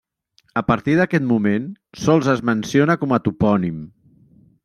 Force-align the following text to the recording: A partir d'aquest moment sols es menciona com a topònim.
A 0.61 0.61
partir 0.69 0.95
d'aquest 0.99 1.27
moment 1.31 1.67
sols 2.05 2.31
es 2.35 2.43
menciona 2.51 2.97
com 3.05 3.15
a 3.19 3.23
topònim. 3.27 3.79